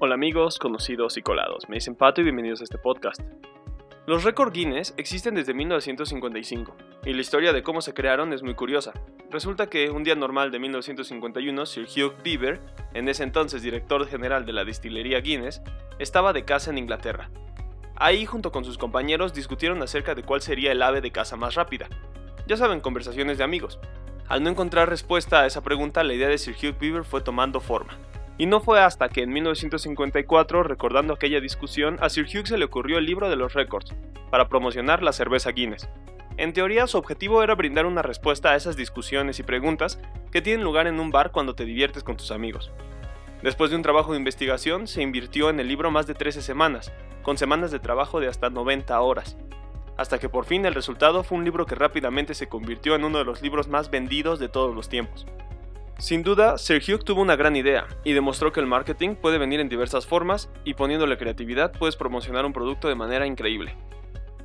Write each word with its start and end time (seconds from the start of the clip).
Hola 0.00 0.14
amigos, 0.14 0.60
conocidos 0.60 1.16
y 1.16 1.22
colados, 1.22 1.68
me 1.68 1.74
dicen 1.74 1.96
Pato 1.96 2.20
y 2.20 2.24
bienvenidos 2.24 2.60
a 2.60 2.64
este 2.64 2.78
podcast. 2.78 3.20
Los 4.06 4.22
récords 4.22 4.52
Guinness 4.52 4.94
existen 4.96 5.34
desde 5.34 5.54
1955 5.54 6.76
y 7.04 7.12
la 7.12 7.20
historia 7.20 7.52
de 7.52 7.64
cómo 7.64 7.80
se 7.80 7.94
crearon 7.94 8.32
es 8.32 8.44
muy 8.44 8.54
curiosa. 8.54 8.92
Resulta 9.28 9.68
que 9.68 9.90
un 9.90 10.04
día 10.04 10.14
normal 10.14 10.52
de 10.52 10.60
1951, 10.60 11.66
Sir 11.66 11.88
Hugh 11.88 12.14
Beaver, 12.22 12.60
en 12.94 13.08
ese 13.08 13.24
entonces 13.24 13.60
director 13.60 14.06
general 14.06 14.46
de 14.46 14.52
la 14.52 14.64
distillería 14.64 15.20
Guinness, 15.20 15.62
estaba 15.98 16.32
de 16.32 16.44
caza 16.44 16.70
en 16.70 16.78
Inglaterra. 16.78 17.30
Ahí, 17.96 18.24
junto 18.24 18.52
con 18.52 18.64
sus 18.64 18.78
compañeros, 18.78 19.34
discutieron 19.34 19.82
acerca 19.82 20.14
de 20.14 20.22
cuál 20.22 20.42
sería 20.42 20.70
el 20.70 20.80
ave 20.80 21.00
de 21.00 21.10
caza 21.10 21.34
más 21.34 21.56
rápida. 21.56 21.88
Ya 22.46 22.56
saben, 22.56 22.78
conversaciones 22.78 23.36
de 23.36 23.42
amigos. 23.42 23.80
Al 24.28 24.44
no 24.44 24.50
encontrar 24.50 24.88
respuesta 24.88 25.40
a 25.40 25.46
esa 25.46 25.64
pregunta, 25.64 26.04
la 26.04 26.14
idea 26.14 26.28
de 26.28 26.38
Sir 26.38 26.54
Hugh 26.54 26.78
Beaver 26.78 27.02
fue 27.02 27.20
tomando 27.20 27.58
forma. 27.58 27.98
Y 28.38 28.46
no 28.46 28.60
fue 28.60 28.80
hasta 28.80 29.08
que 29.08 29.22
en 29.22 29.32
1954, 29.32 30.62
recordando 30.62 31.12
aquella 31.12 31.40
discusión, 31.40 31.98
a 32.00 32.08
Sir 32.08 32.24
Hugh 32.24 32.46
se 32.46 32.56
le 32.56 32.64
ocurrió 32.64 32.98
el 32.98 33.04
libro 33.04 33.28
de 33.28 33.34
los 33.34 33.52
récords, 33.52 33.92
para 34.30 34.48
promocionar 34.48 35.02
la 35.02 35.12
cerveza 35.12 35.50
Guinness. 35.50 35.88
En 36.36 36.52
teoría, 36.52 36.86
su 36.86 36.98
objetivo 36.98 37.42
era 37.42 37.56
brindar 37.56 37.84
una 37.84 38.00
respuesta 38.00 38.52
a 38.52 38.56
esas 38.56 38.76
discusiones 38.76 39.40
y 39.40 39.42
preguntas 39.42 40.00
que 40.30 40.40
tienen 40.40 40.64
lugar 40.64 40.86
en 40.86 41.00
un 41.00 41.10
bar 41.10 41.32
cuando 41.32 41.56
te 41.56 41.64
diviertes 41.64 42.04
con 42.04 42.16
tus 42.16 42.30
amigos. 42.30 42.70
Después 43.42 43.70
de 43.70 43.76
un 43.76 43.82
trabajo 43.82 44.12
de 44.12 44.18
investigación, 44.18 44.86
se 44.86 45.02
invirtió 45.02 45.50
en 45.50 45.58
el 45.58 45.66
libro 45.66 45.90
más 45.90 46.06
de 46.06 46.14
13 46.14 46.40
semanas, 46.40 46.92
con 47.22 47.38
semanas 47.38 47.72
de 47.72 47.80
trabajo 47.80 48.20
de 48.20 48.28
hasta 48.28 48.50
90 48.50 49.00
horas, 49.00 49.36
hasta 49.96 50.20
que 50.20 50.28
por 50.28 50.44
fin 50.44 50.64
el 50.64 50.74
resultado 50.74 51.24
fue 51.24 51.38
un 51.38 51.44
libro 51.44 51.66
que 51.66 51.74
rápidamente 51.74 52.34
se 52.34 52.48
convirtió 52.48 52.94
en 52.94 53.04
uno 53.04 53.18
de 53.18 53.24
los 53.24 53.42
libros 53.42 53.66
más 53.66 53.90
vendidos 53.90 54.38
de 54.38 54.48
todos 54.48 54.72
los 54.72 54.88
tiempos. 54.88 55.26
Sin 55.98 56.22
duda, 56.22 56.58
Sir 56.58 56.80
Hugh 56.80 57.02
tuvo 57.02 57.22
una 57.22 57.34
gran 57.34 57.56
idea 57.56 57.88
y 58.04 58.12
demostró 58.12 58.52
que 58.52 58.60
el 58.60 58.68
marketing 58.68 59.16
puede 59.16 59.36
venir 59.36 59.58
en 59.58 59.68
diversas 59.68 60.06
formas 60.06 60.48
y 60.62 60.74
poniéndole 60.74 61.18
creatividad 61.18 61.72
puedes 61.72 61.96
promocionar 61.96 62.46
un 62.46 62.52
producto 62.52 62.86
de 62.86 62.94
manera 62.94 63.26
increíble. 63.26 63.74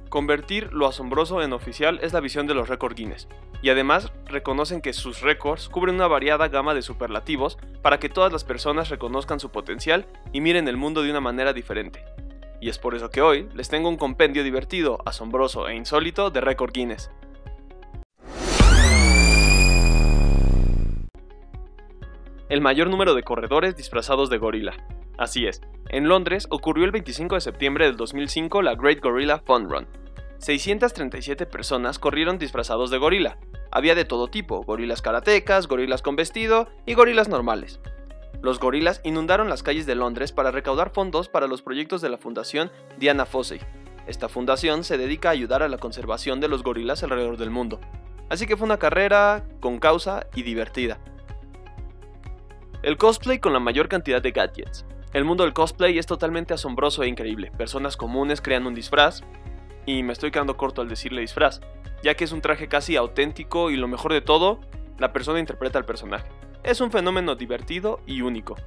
Convertir 0.09 0.73
lo 0.73 0.87
asombroso 0.87 1.43
en 1.43 1.53
oficial 1.53 1.99
es 2.01 2.11
la 2.11 2.21
visión 2.21 2.47
de 2.47 2.55
los 2.55 2.69
récords 2.69 2.95
Guinness, 2.95 3.27
y 3.61 3.69
además 3.69 4.11
reconocen 4.25 4.81
que 4.81 4.93
sus 4.93 5.21
récords 5.21 5.69
cubren 5.69 5.95
una 5.95 6.07
variada 6.07 6.47
gama 6.47 6.73
de 6.73 6.81
superlativos 6.81 7.59
para 7.83 7.99
que 7.99 8.09
todas 8.09 8.33
las 8.33 8.43
personas 8.43 8.89
reconozcan 8.89 9.39
su 9.39 9.51
potencial 9.51 10.07
y 10.31 10.41
miren 10.41 10.67
el 10.67 10.77
mundo 10.77 11.03
de 11.03 11.11
una 11.11 11.21
manera 11.21 11.53
diferente. 11.53 12.03
Y 12.61 12.69
es 12.69 12.79
por 12.79 12.95
eso 12.95 13.11
que 13.11 13.21
hoy 13.21 13.47
les 13.53 13.69
tengo 13.69 13.89
un 13.89 13.97
compendio 13.97 14.43
divertido, 14.43 14.97
asombroso 15.05 15.67
e 15.67 15.75
insólito 15.75 16.31
de 16.31 16.41
récord 16.41 16.73
Guinness. 16.73 17.11
El 22.53 22.61
mayor 22.61 22.87
número 22.87 23.15
de 23.15 23.23
corredores 23.23 23.75
disfrazados 23.75 24.29
de 24.29 24.37
gorila. 24.37 24.75
Así 25.17 25.47
es, 25.47 25.61
en 25.89 26.07
Londres 26.07 26.45
ocurrió 26.51 26.85
el 26.85 26.91
25 26.91 27.33
de 27.33 27.41
septiembre 27.41 27.87
del 27.87 27.97
2005 27.97 28.61
la 28.61 28.75
Great 28.75 29.01
Gorilla 29.01 29.39
Fun 29.39 29.71
Run. 29.71 29.87
637 30.37 31.47
personas 31.47 31.97
corrieron 31.97 32.37
disfrazados 32.37 32.91
de 32.91 32.99
gorila. 32.99 33.39
Había 33.71 33.95
de 33.95 34.05
todo 34.05 34.27
tipo, 34.27 34.61
gorilas 34.61 35.01
karatecas, 35.01 35.67
gorilas 35.67 36.03
con 36.03 36.15
vestido 36.15 36.67
y 36.85 36.93
gorilas 36.93 37.27
normales. 37.27 37.79
Los 38.43 38.59
gorilas 38.59 39.01
inundaron 39.03 39.49
las 39.49 39.63
calles 39.63 39.87
de 39.87 39.95
Londres 39.95 40.31
para 40.31 40.51
recaudar 40.51 40.91
fondos 40.91 41.29
para 41.29 41.47
los 41.47 41.63
proyectos 41.63 42.03
de 42.03 42.09
la 42.09 42.19
Fundación 42.19 42.69
Diana 42.99 43.25
Fossey. 43.25 43.61
Esta 44.05 44.29
fundación 44.29 44.83
se 44.83 44.99
dedica 44.99 45.29
a 45.29 45.31
ayudar 45.31 45.63
a 45.63 45.69
la 45.69 45.79
conservación 45.79 46.39
de 46.39 46.49
los 46.49 46.61
gorilas 46.61 47.01
alrededor 47.01 47.37
del 47.37 47.49
mundo. 47.49 47.79
Así 48.29 48.45
que 48.45 48.57
fue 48.57 48.65
una 48.65 48.77
carrera 48.77 49.43
con 49.59 49.79
causa 49.79 50.27
y 50.35 50.43
divertida. 50.43 50.99
El 52.83 52.97
cosplay 52.97 53.39
con 53.39 53.53
la 53.53 53.61
mayor 53.61 53.87
cantidad 53.87 54.21
de 54.21 54.31
gadgets. 54.31 54.85
El 55.13 55.23
mundo 55.23 55.45
del 55.45 55.53
cosplay 55.53 55.97
es 55.97 56.05
totalmente 56.05 56.53
asombroso 56.53 57.01
e 57.01 57.07
increíble. 57.07 57.49
Personas 57.57 57.95
comunes 57.95 58.41
crean 58.41 58.67
un 58.67 58.73
disfraz, 58.73 59.21
y 59.85 60.03
me 60.03 60.11
estoy 60.11 60.31
quedando 60.31 60.57
corto 60.57 60.81
al 60.81 60.89
decirle 60.89 61.21
disfraz, 61.21 61.61
ya 62.03 62.15
que 62.15 62.25
es 62.25 62.33
un 62.33 62.41
traje 62.41 62.67
casi 62.67 62.97
auténtico 62.97 63.71
y 63.71 63.77
lo 63.77 63.87
mejor 63.87 64.11
de 64.11 64.19
todo, 64.19 64.59
la 64.99 65.13
persona 65.13 65.39
interpreta 65.39 65.79
al 65.79 65.85
personaje. 65.85 66.27
Es 66.61 66.81
un 66.81 66.91
fenómeno 66.91 67.35
divertido 67.35 68.01
y 68.05 68.21
único. 68.21 68.57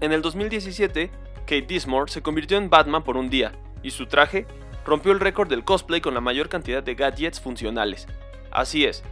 En 0.00 0.10
el 0.10 0.20
2017, 0.20 1.08
Kate 1.42 1.62
Dismore 1.62 2.10
se 2.10 2.22
convirtió 2.22 2.58
en 2.58 2.70
Batman 2.70 3.04
por 3.04 3.16
un 3.16 3.30
día, 3.30 3.52
y 3.84 3.92
su 3.92 4.06
traje 4.06 4.48
rompió 4.84 5.12
el 5.12 5.20
récord 5.20 5.48
del 5.48 5.62
cosplay 5.62 6.00
con 6.00 6.14
la 6.14 6.20
mayor 6.20 6.48
cantidad 6.48 6.82
de 6.82 6.96
gadgets 6.96 7.40
funcionales. 7.40 8.08
Así 8.50 8.84
es, 8.84 9.04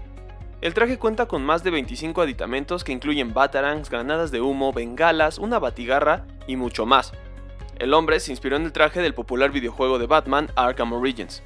el 0.61 0.75
traje 0.75 0.99
cuenta 0.99 1.27
con 1.27 1.45
más 1.45 1.63
de 1.63 1.71
25 1.71 2.21
aditamentos 2.21 2.83
que 2.83 2.93
incluyen 2.93 3.33
batarangs, 3.33 3.91
granadas 3.91 4.33
de 4.33 4.41
humo, 4.41 4.73
bengalas, 4.73 5.39
una 5.39 5.61
batigarra 5.61 6.27
y 6.49 6.57
mucho 6.57 6.85
más. 6.85 7.13
El 7.79 7.95
hombre 7.95 8.19
se 8.19 8.33
inspiró 8.33 8.57
en 8.57 8.65
el 8.65 8.73
traje 8.73 9.01
del 9.01 9.15
popular 9.15 9.53
videojuego 9.53 10.01
de 10.01 10.07
Batman 10.07 10.51
Arkham 10.57 10.93
Origins. 10.93 11.45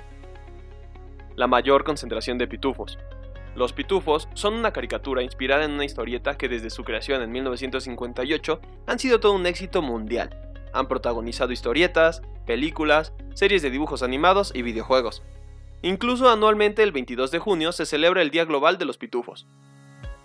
La 1.36 1.46
mayor 1.46 1.84
concentración 1.84 2.38
de 2.38 2.48
pitufos. 2.48 2.98
Los 3.54 3.74
pitufos 3.74 4.28
son 4.32 4.54
una 4.54 4.72
caricatura 4.72 5.22
inspirada 5.22 5.66
en 5.66 5.72
una 5.72 5.84
historieta 5.84 6.38
que 6.38 6.48
desde 6.48 6.70
su 6.70 6.84
creación 6.84 7.20
en 7.20 7.30
1958 7.32 8.60
han 8.86 8.98
sido 8.98 9.20
todo 9.20 9.34
un 9.34 9.44
éxito 9.44 9.82
mundial. 9.82 10.34
Han 10.72 10.88
protagonizado 10.88 11.52
historietas, 11.52 12.22
películas, 12.46 13.12
series 13.34 13.60
de 13.60 13.70
dibujos 13.70 14.02
animados 14.02 14.52
y 14.54 14.62
videojuegos. 14.62 15.22
Incluso 15.82 16.30
anualmente 16.30 16.82
el 16.82 16.92
22 16.92 17.32
de 17.32 17.40
junio 17.40 17.72
se 17.72 17.86
celebra 17.86 18.22
el 18.22 18.30
Día 18.30 18.44
Global 18.44 18.78
de 18.78 18.84
los 18.84 18.98
Pitufos. 18.98 19.46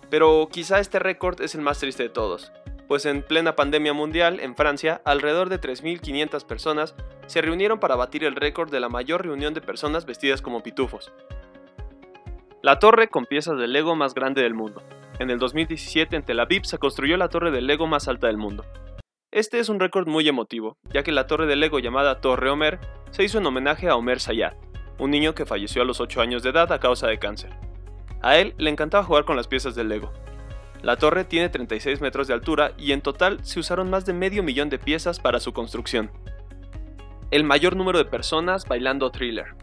Pero 0.09 0.47
quizá 0.51 0.79
este 0.79 0.99
récord 0.99 1.41
es 1.41 1.55
el 1.55 1.61
más 1.61 1.79
triste 1.79 2.03
de 2.03 2.09
todos, 2.09 2.51
pues 2.87 3.05
en 3.05 3.23
plena 3.23 3.55
pandemia 3.55 3.91
mundial, 3.91 4.39
en 4.39 4.55
Francia, 4.55 5.01
alrededor 5.03 5.49
de 5.49 5.59
3.500 5.59 6.45
personas 6.45 6.95
se 7.25 7.41
reunieron 7.41 7.79
para 7.79 7.95
batir 7.95 8.23
el 8.23 8.35
récord 8.35 8.71
de 8.71 8.79
la 8.79 8.87
mayor 8.87 9.23
reunión 9.23 9.53
de 9.53 9.61
personas 9.61 10.05
vestidas 10.05 10.41
como 10.41 10.63
pitufos. 10.63 11.11
La 12.61 12.79
torre 12.79 13.09
con 13.09 13.25
piezas 13.25 13.57
de 13.57 13.67
Lego 13.67 13.95
más 13.95 14.13
grande 14.13 14.41
del 14.41 14.53
mundo. 14.53 14.81
En 15.19 15.29
el 15.29 15.39
2017 15.39 16.15
en 16.15 16.23
Tel 16.23 16.39
Aviv 16.39 16.65
se 16.65 16.77
construyó 16.77 17.17
la 17.17 17.29
torre 17.29 17.51
de 17.51 17.61
Lego 17.61 17.87
más 17.87 18.07
alta 18.07 18.27
del 18.27 18.37
mundo. 18.37 18.63
Este 19.31 19.59
es 19.59 19.69
un 19.69 19.79
récord 19.79 20.07
muy 20.07 20.27
emotivo, 20.27 20.77
ya 20.93 21.03
que 21.03 21.11
la 21.11 21.27
torre 21.27 21.47
de 21.47 21.55
Lego 21.55 21.79
llamada 21.79 22.21
Torre 22.21 22.49
Homer 22.49 22.79
se 23.11 23.23
hizo 23.23 23.39
en 23.39 23.45
homenaje 23.45 23.89
a 23.89 23.95
Homer 23.95 24.19
Sayat, 24.19 24.55
un 24.99 25.11
niño 25.11 25.35
que 25.35 25.45
falleció 25.45 25.81
a 25.81 25.85
los 25.85 25.99
8 25.99 26.21
años 26.21 26.43
de 26.43 26.49
edad 26.49 26.71
a 26.71 26.79
causa 26.79 27.07
de 27.07 27.19
cáncer. 27.19 27.51
A 28.21 28.37
él 28.37 28.53
le 28.57 28.69
encantaba 28.69 29.03
jugar 29.03 29.25
con 29.25 29.35
las 29.35 29.47
piezas 29.47 29.75
del 29.75 29.89
Lego. 29.89 30.11
La 30.81 30.97
torre 30.97 31.23
tiene 31.23 31.49
36 31.49 32.01
metros 32.01 32.27
de 32.27 32.33
altura 32.33 32.73
y 32.77 32.91
en 32.91 33.01
total 33.01 33.39
se 33.43 33.59
usaron 33.59 33.89
más 33.89 34.05
de 34.05 34.13
medio 34.13 34.43
millón 34.43 34.69
de 34.69 34.79
piezas 34.79 35.19
para 35.19 35.39
su 35.39 35.53
construcción. 35.53 36.11
El 37.31 37.43
mayor 37.43 37.75
número 37.75 37.97
de 37.97 38.05
personas 38.05 38.65
bailando 38.65 39.11
thriller. 39.11 39.55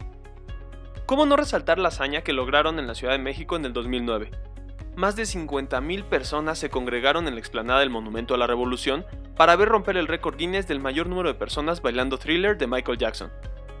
¿Cómo 1.05 1.25
no 1.25 1.35
resaltar 1.35 1.79
la 1.79 1.89
hazaña 1.89 2.21
que 2.21 2.33
lograron 2.33 2.79
en 2.79 2.87
la 2.87 2.95
Ciudad 2.95 3.13
de 3.13 3.19
México 3.19 3.55
en 3.55 3.65
el 3.65 3.73
2009? 3.73 4.31
Más 4.95 5.15
de 5.15 5.23
50.000 5.23 6.03
personas 6.05 6.57
se 6.57 6.69
congregaron 6.69 7.27
en 7.27 7.33
la 7.35 7.39
explanada 7.39 7.81
del 7.81 7.89
Monumento 7.89 8.33
a 8.33 8.37
la 8.37 8.47
Revolución 8.47 9.05
para 9.35 9.55
ver 9.55 9.69
romper 9.69 9.97
el 9.97 10.07
récord 10.07 10.37
Guinness 10.37 10.67
del 10.67 10.79
mayor 10.79 11.07
número 11.07 11.29
de 11.29 11.35
personas 11.35 11.81
bailando 11.81 12.17
thriller 12.17 12.57
de 12.57 12.67
Michael 12.67 12.97
Jackson. 12.97 13.31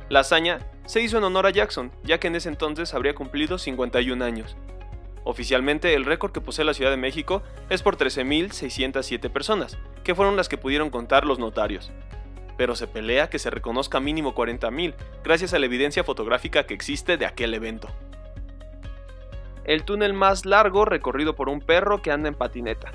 La 0.07 0.19
hazaña 0.19 0.59
se 0.85 1.01
hizo 1.01 1.17
en 1.17 1.23
honor 1.23 1.47
a 1.47 1.49
Jackson, 1.49 1.91
ya 2.03 2.19
que 2.19 2.27
en 2.27 2.35
ese 2.35 2.49
entonces 2.49 2.93
habría 2.93 3.15
cumplido 3.15 3.57
51 3.57 4.23
años. 4.23 4.55
Oficialmente, 5.23 5.95
el 5.95 6.05
récord 6.05 6.31
que 6.31 6.41
posee 6.41 6.63
la 6.63 6.75
Ciudad 6.75 6.91
de 6.91 6.97
México 6.97 7.41
es 7.71 7.81
por 7.81 7.97
13.607 7.97 9.31
personas, 9.31 9.79
que 10.03 10.13
fueron 10.13 10.35
las 10.35 10.47
que 10.47 10.59
pudieron 10.59 10.91
contar 10.91 11.25
los 11.25 11.39
notarios. 11.39 11.91
Pero 12.57 12.75
se 12.75 12.85
pelea 12.85 13.31
que 13.31 13.39
se 13.39 13.49
reconozca 13.49 13.99
mínimo 13.99 14.35
40.000, 14.35 14.93
gracias 15.23 15.55
a 15.55 15.59
la 15.59 15.65
evidencia 15.65 16.03
fotográfica 16.03 16.67
que 16.67 16.75
existe 16.75 17.17
de 17.17 17.25
aquel 17.25 17.55
evento. 17.55 17.87
El 19.63 19.83
túnel 19.83 20.13
más 20.13 20.45
largo 20.45 20.85
recorrido 20.85 21.35
por 21.35 21.49
un 21.49 21.59
perro 21.59 22.03
que 22.03 22.11
anda 22.11 22.29
en 22.29 22.35
patineta. 22.35 22.91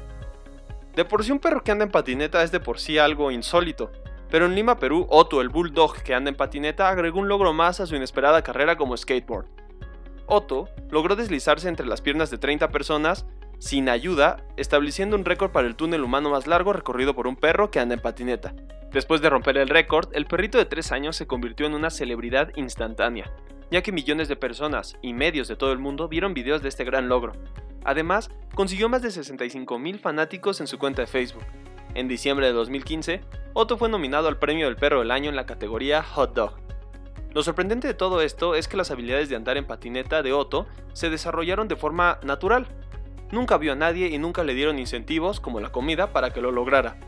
De 0.94 1.05
por 1.05 1.25
sí 1.25 1.32
un 1.32 1.40
perro 1.40 1.64
que 1.64 1.73
anda 1.73 1.84
en 1.84 1.90
patineta 1.90 2.44
es 2.44 2.52
de 2.52 2.61
por 2.61 2.79
sí 2.79 2.99
algo 2.99 3.32
insólito, 3.32 3.90
pero 4.31 4.47
en 4.47 4.55
Lima, 4.55 4.79
Perú, 4.79 5.06
Otto, 5.11 5.41
el 5.41 5.49
bulldog 5.49 6.03
que 6.03 6.15
anda 6.15 6.31
en 6.31 6.37
patineta, 6.37 6.88
agregó 6.88 7.19
un 7.19 7.29
logro 7.29 7.53
más 7.53 7.81
a 7.81 7.87
su 7.87 7.97
inesperada 7.97 8.43
carrera 8.43 8.77
como 8.77 8.97
skateboard. 8.97 9.47
Otto 10.27 10.69
logró 10.91 11.17
deslizarse 11.17 11.69
entre 11.69 11.87
las 11.87 12.00
piernas 12.00 12.31
de 12.31 12.38
30 12.38 12.69
personas 12.71 13.27
sin 13.59 13.88
ayuda, 13.88 14.44
estableciendo 14.56 15.17
un 15.17 15.25
récord 15.25 15.50
para 15.50 15.67
el 15.67 15.77
túnel 15.77 16.03
humano 16.03 16.31
más 16.31 16.47
largo 16.47 16.73
recorrido 16.73 17.15
por 17.15 17.27
un 17.27 17.37
perro 17.37 17.71
que 17.71 17.79
anda 17.79 17.94
en 17.94 18.00
patineta. 18.00 18.55
Después 18.91 19.21
de 19.21 19.29
romper 19.29 19.59
el 19.59 19.69
récord, 19.69 20.09
el 20.12 20.27
perrito 20.27 20.56
de 20.56 20.65
3 20.65 20.93
años 20.93 21.17
se 21.17 21.27
convirtió 21.27 21.67
en 21.67 21.75
una 21.75 21.91
celebridad 21.91 22.53
instantánea, 22.56 23.31
ya 23.71 23.82
que 23.82 23.93
millones 23.93 24.29
de 24.29 24.37
personas 24.37 24.97
y 25.03 25.12
medios 25.12 25.47
de 25.47 25.56
todo 25.56 25.73
el 25.73 25.79
mundo 25.79 26.09
vieron 26.09 26.32
videos 26.32 26.62
de 26.62 26.71
este 26.71 26.85
gran 26.85 27.09
logro. 27.09 27.32
Además, 27.85 28.31
consiguió 28.55 28.88
más 28.88 29.03
de 29.03 29.09
65.000 29.09 29.99
fanáticos 29.99 30.61
en 30.61 30.67
su 30.67 30.79
cuenta 30.79 31.03
de 31.03 31.06
Facebook, 31.06 31.44
en 31.94 32.08
diciembre 32.08 32.46
de 32.46 32.52
2015, 32.52 33.20
Otto 33.52 33.76
fue 33.76 33.88
nominado 33.88 34.28
al 34.28 34.38
Premio 34.38 34.66
del 34.66 34.76
Perro 34.76 35.00
del 35.00 35.10
Año 35.10 35.28
en 35.28 35.37
la 35.37 35.46
categoría 35.46 36.02
Hot 36.02 36.34
Dog. 36.34 36.54
Lo 37.32 37.42
sorprendente 37.42 37.87
de 37.87 37.94
todo 37.94 38.22
esto 38.22 38.54
es 38.54 38.69
que 38.69 38.76
las 38.76 38.90
habilidades 38.90 39.28
de 39.28 39.37
andar 39.37 39.56
en 39.56 39.66
patineta 39.66 40.22
de 40.22 40.32
Otto 40.32 40.66
se 40.92 41.10
desarrollaron 41.10 41.69
de 41.69 41.76
forma 41.76 42.19
natural. 42.22 42.66
Nunca 43.31 43.56
vio 43.56 43.72
a 43.72 43.76
nadie 43.76 44.08
y 44.08 44.19
nunca 44.19 44.42
le 44.42 44.54
dieron 44.54 44.78
incentivos 44.78 45.38
como 45.38 45.60
la 45.60 45.70
comida 45.70 46.12
para 46.12 46.32
que 46.32 46.40
lo 46.40 46.50
lograra. 46.50 46.98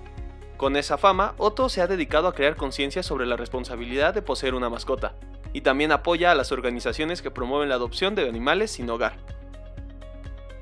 Con 0.57 0.77
esa 0.77 0.97
fama, 0.97 1.35
Otto 1.39 1.69
se 1.69 1.81
ha 1.81 1.89
dedicado 1.89 2.29
a 2.29 2.35
crear 2.35 2.55
conciencia 2.55 3.03
sobre 3.03 3.27
la 3.27 3.37
responsabilidad 3.37 4.15
de 4.15 4.23
poseer 4.23 4.55
una 4.55 4.71
mascota, 4.71 5.17
y 5.53 5.63
también 5.63 5.91
apoya 5.91 6.31
a 6.31 6.37
las 6.37 6.53
organizaciones 6.53 7.21
que 7.21 7.33
promueven 7.33 7.69
la 7.69 7.75
adopción 7.75 8.15
de 8.15 8.29
animales 8.29 8.71
sin 8.71 8.89
hogar. 8.89 9.17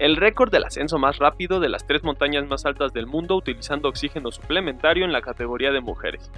El 0.01 0.17
récord 0.17 0.51
del 0.51 0.65
ascenso 0.65 0.99
más 0.99 1.19
rápido 1.19 1.61
de 1.61 1.69
las 1.69 1.87
tres 1.87 2.03
montañas 2.05 2.47
más 2.49 2.65
altas 2.65 2.95
del 2.95 3.07
mundo 3.07 3.37
utilizando 3.37 3.91
oxígeno 3.91 4.33
suplementario 4.33 5.05
en 5.05 5.13
la 5.13 5.21
categoría 5.21 5.73
de 5.73 5.83
mujeres. 5.83 6.33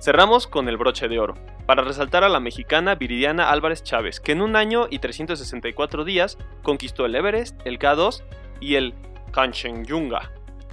Cerramos 0.00 0.46
con 0.46 0.68
el 0.68 0.76
broche 0.76 1.08
de 1.08 1.18
oro, 1.18 1.32
para 1.64 1.82
resaltar 1.82 2.24
a 2.24 2.28
la 2.28 2.40
mexicana 2.40 2.94
Viridiana 2.94 3.48
Álvarez 3.48 3.82
Chávez, 3.84 4.20
que 4.20 4.32
en 4.32 4.42
un 4.42 4.54
año 4.54 4.86
y 4.90 4.98
364 4.98 6.04
días 6.04 6.36
conquistó 6.62 7.06
el 7.06 7.14
Everest, 7.14 7.58
el 7.64 7.78
K2 7.78 8.22
y 8.60 8.74
el 8.74 8.92
Kanchenjunga. 9.32 10.30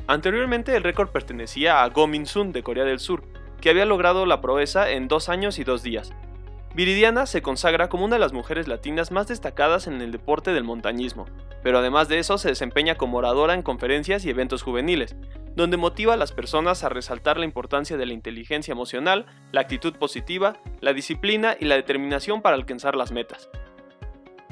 Anteriormente 0.08 0.76
el 0.76 0.84
récord 0.84 1.12
pertenecía 1.12 1.82
a 1.82 1.88
Go 1.88 2.08
Min-sun 2.08 2.52
de 2.52 2.62
Corea 2.62 2.84
del 2.84 3.00
Sur, 3.00 3.24
que 3.62 3.70
había 3.70 3.86
logrado 3.86 4.26
la 4.26 4.42
proeza 4.42 4.90
en 4.90 5.08
dos 5.08 5.30
años 5.30 5.60
y 5.60 5.64
dos 5.64 5.82
días. 5.82 6.12
Viridiana 6.76 7.26
se 7.26 7.42
consagra 7.42 7.88
como 7.88 8.04
una 8.04 8.18
de 8.18 8.22
las 8.22 8.34
mujeres 8.34 8.68
latinas 8.68 9.12
más 9.12 9.30
destacadas 9.30 9.88
en 9.88 10.02
el 10.02 10.12
deporte 10.12 10.52
del 10.52 10.66
montañismo, 10.66 11.26
pero 11.64 11.80
además 11.80 12.08
de 12.08 12.20
eso 12.20 12.38
se 12.38 12.50
desempeña 12.50 12.96
como 12.96 13.18
oradora 13.18 13.54
en 13.54 13.62
conferencias 13.62 14.26
y 14.26 14.30
eventos 14.30 14.64
juveniles, 14.64 15.16
donde 15.56 15.78
motiva 15.78 16.14
a 16.14 16.18
las 16.18 16.32
personas 16.32 16.84
a 16.84 16.90
resaltar 16.90 17.38
la 17.38 17.46
importancia 17.46 17.98
de 17.98 18.06
la 18.06 18.14
inteligencia 18.14 18.72
emocional, 18.72 19.26
la 19.52 19.62
actitud 19.62 19.94
positiva, 19.96 20.58
la 20.80 20.94
disciplina 20.94 21.56
y 21.60 21.66
la 21.66 21.76
determinación 21.76 22.42
para 22.42 22.56
alcanzar 22.56 22.96
las 22.96 23.12
metas. 23.12 23.50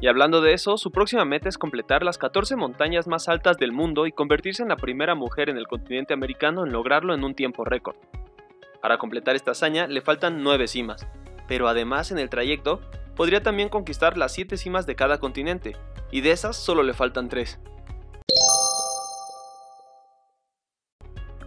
Y 0.01 0.07
hablando 0.07 0.39
de 0.41 0.53
eso, 0.53 0.77
su 0.77 0.91
próxima 0.91 1.25
meta 1.25 1.49
es 1.49 1.57
completar 1.57 2.03
las 2.03 2.17
14 2.17 2.55
montañas 2.55 3.07
más 3.07 3.27
altas 3.27 3.57
del 3.57 3.73
mundo 3.73 4.07
y 4.07 4.13
convertirse 4.13 4.63
en 4.63 4.69
la 4.69 4.77
primera 4.77 5.13
mujer 5.13 5.49
en 5.49 5.57
el 5.57 5.67
continente 5.67 6.13
americano 6.13 6.65
en 6.65 6.71
lograrlo 6.71 7.13
en 7.13 7.23
un 7.23 7.35
tiempo 7.35 7.65
récord. 7.65 7.97
Para 8.81 8.97
completar 8.97 9.35
esta 9.35 9.51
hazaña 9.51 9.87
le 9.87 9.99
faltan 9.99 10.41
9 10.41 10.67
cimas, 10.67 11.05
pero 11.49 11.67
además 11.67 12.11
en 12.11 12.19
el 12.19 12.29
trayecto 12.29 12.79
podría 13.19 13.43
también 13.43 13.67
conquistar 13.67 14.17
las 14.17 14.31
7 14.31 14.55
cimas 14.55 14.85
de 14.85 14.95
cada 14.95 15.19
continente, 15.19 15.75
y 16.09 16.21
de 16.21 16.31
esas 16.31 16.55
solo 16.55 16.83
le 16.83 16.93
faltan 16.93 17.27
3. 17.27 17.59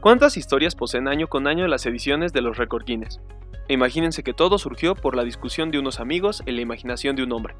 ¿Cuántas 0.02 0.36
historias 0.36 0.74
poseen 0.74 1.08
año 1.08 1.28
con 1.28 1.46
año 1.46 1.66
las 1.66 1.86
ediciones 1.86 2.34
de 2.34 2.42
los 2.42 2.58
Record 2.58 2.84
Guinness? 2.84 3.22
Imagínense 3.68 4.22
que 4.22 4.34
todo 4.34 4.58
surgió 4.58 4.94
por 4.94 5.16
la 5.16 5.24
discusión 5.24 5.70
de 5.70 5.78
unos 5.78 5.98
amigos 5.98 6.42
en 6.44 6.56
la 6.56 6.60
imaginación 6.60 7.16
de 7.16 7.22
un 7.22 7.32
hombre. 7.32 7.56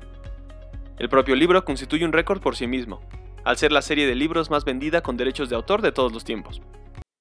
El 0.99 1.09
propio 1.09 1.35
libro 1.35 1.65
constituye 1.65 2.05
un 2.05 2.13
récord 2.13 2.43
por 2.43 2.55
sí 2.55 2.67
mismo, 2.67 3.01
al 3.45 3.57
ser 3.57 3.73
la 3.73 3.81
serie 3.81 4.07
de 4.07 4.15
libros 4.15 4.51
más 4.51 4.67
vendida 4.67 5.03
con 5.03 5.17
derechos 5.17 5.49
de 5.49 5.57
autor 5.57 5.81
de 5.81 5.91
todos 5.91 6.13
los 6.13 6.25
tiempos. 6.25 6.61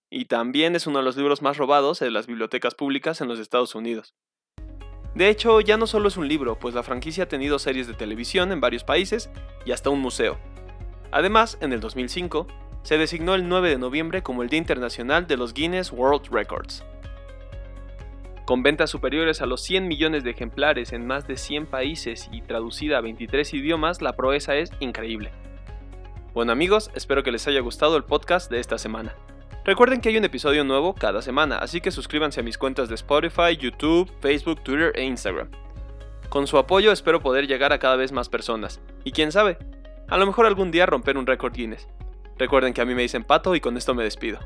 Y 0.10 0.26
también 0.26 0.76
es 0.76 0.88
uno 0.88 1.00
de 1.00 1.06
los 1.06 1.16
libros 1.16 1.42
más 1.42 1.56
robados 1.56 2.00
de 2.00 2.12
las 2.12 2.28
bibliotecas 2.28 2.76
públicas 2.76 3.22
en 3.22 3.30
los 3.30 3.40
Estados 3.40 3.76
Unidos. 3.76 4.14
De 5.16 5.28
hecho, 5.30 5.60
ya 5.60 5.76
no 5.78 5.88
solo 5.88 6.08
es 6.08 6.16
un 6.16 6.28
libro, 6.28 6.58
pues 6.58 6.74
la 6.74 6.84
franquicia 6.84 7.26
ha 7.26 7.28
tenido 7.28 7.60
series 7.60 7.88
de 7.88 7.94
televisión 7.94 8.52
en 8.52 8.62
varios 8.62 8.84
países 8.84 9.30
y 9.66 9.72
hasta 9.72 9.90
un 9.90 10.00
museo. 10.00 10.38
Además, 11.12 11.58
en 11.60 11.74
el 11.74 11.82
2005, 11.82 12.48
se 12.84 12.98
designó 12.98 13.36
el 13.36 13.48
9 13.48 13.70
de 13.70 13.78
noviembre 13.78 14.24
como 14.24 14.42
el 14.42 14.50
Día 14.50 14.60
Internacional 14.60 15.28
de 15.28 15.38
los 15.38 15.54
Guinness 15.54 15.92
World 15.92 16.28
Records. 16.32 16.84
Con 18.46 18.64
ventas 18.64 18.90
superiores 18.90 19.42
a 19.42 19.46
los 19.46 19.62
100 19.62 19.88
millones 19.88 20.24
de 20.24 20.32
ejemplares 20.32 20.94
en 20.94 21.06
más 21.06 21.28
de 21.28 21.38
100 21.38 21.68
países 21.68 22.30
y 22.32 22.42
traducida 22.42 22.98
a 22.98 23.02
23 23.02 23.54
idiomas, 23.54 24.02
la 24.02 24.14
proeza 24.14 24.56
es 24.56 24.72
increíble. 24.80 25.32
Bueno 26.34 26.54
amigos, 26.54 26.90
espero 26.96 27.24
que 27.24 27.32
les 27.32 27.48
haya 27.48 27.60
gustado 27.60 27.98
el 27.98 28.04
podcast 28.04 28.50
de 28.50 28.60
esta 28.60 28.78
semana. 28.78 29.14
Recuerden 29.64 30.02
que 30.02 30.10
hay 30.10 30.18
un 30.18 30.26
episodio 30.26 30.64
nuevo 30.64 30.96
cada 30.96 31.22
semana, 31.22 31.58
así 31.60 31.82
que 31.82 31.92
suscríbanse 31.92 32.40
a 32.40 32.44
mis 32.44 32.58
cuentas 32.58 32.90
de 32.90 32.96
Spotify, 32.96 33.56
YouTube, 33.56 34.12
Facebook, 34.20 34.64
Twitter 34.64 34.92
e 34.96 35.04
Instagram. 35.04 35.52
Con 36.30 36.48
su 36.48 36.58
apoyo 36.58 36.92
espero 36.92 37.22
poder 37.22 37.46
llegar 37.46 37.72
a 37.72 37.78
cada 37.78 37.96
vez 37.96 38.12
más 38.12 38.28
personas, 38.28 38.82
y 39.04 39.12
quién 39.12 39.32
sabe, 39.32 39.60
a 40.08 40.18
lo 40.18 40.26
mejor 40.26 40.48
algún 40.48 40.72
día 40.72 40.88
romper 40.88 41.16
un 41.16 41.28
récord 41.28 41.54
Guinness. 41.54 41.88
Recuerden 42.40 42.74
que 42.74 42.82
a 42.82 42.86
mí 42.86 42.96
me 42.96 43.04
dicen 43.04 43.24
pato 43.24 43.54
y 43.54 43.60
con 43.60 43.78
esto 43.78 43.94
me 43.94 44.04
despido. 44.04 44.40